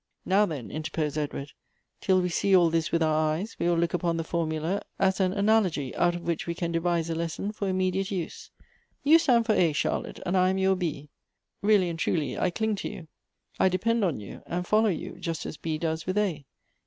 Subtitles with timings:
[0.35, 1.51] "Now then," intei posed Edward,"
[2.01, 5.19] till we see all this with our eyes, we will look upon the foimula as
[5.19, 8.49] an analogy, out of which we can devise a lesson for imme diate use.
[9.03, 11.11] You stand for A, Charlotte, and I am your B;
[11.61, 13.09] really and truly I cling to you,
[13.59, 16.45] I depend on you, and follow you, just as B does with A.